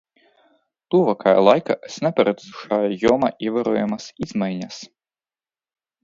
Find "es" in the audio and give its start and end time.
1.89-1.97